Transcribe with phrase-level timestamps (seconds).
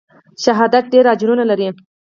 [0.43, 1.67] شهادت ډېر اجرونه لري.